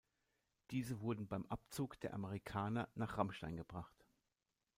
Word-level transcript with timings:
Diese 0.71 1.01
wurden 1.01 1.27
beim 1.27 1.45
Abzug 1.45 1.99
der 1.99 2.15
Amerikaner 2.15 2.89
nach 2.95 3.19
Ramstein 3.19 3.55
gebracht. 3.55 4.03